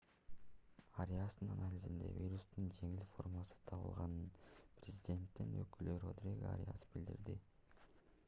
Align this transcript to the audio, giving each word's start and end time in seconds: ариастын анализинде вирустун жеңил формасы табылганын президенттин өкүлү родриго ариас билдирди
ариастын 1.01 1.51
анализинде 1.55 2.07
вирустун 2.13 2.71
жеңил 2.77 3.03
формасы 3.17 3.59
табылганын 3.71 4.25
президенттин 4.79 5.53
өкүлү 5.65 5.99
родриго 6.07 6.49
ариас 6.55 6.87
билдирди 6.95 7.37